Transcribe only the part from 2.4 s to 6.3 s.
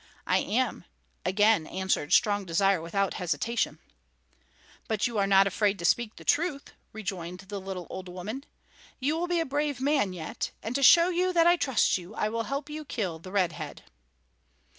Desire without hesitation. "But you are not afraid to speak the